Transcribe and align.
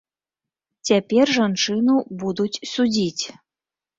Цяпер 0.89 1.25
жанчыну 1.37 1.95
будуць 2.23 2.61
судзіць. 2.73 3.25